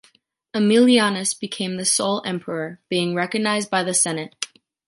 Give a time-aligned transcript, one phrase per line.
[0.55, 4.33] Emilianus become the sole Emperor, being recognized by the Senate.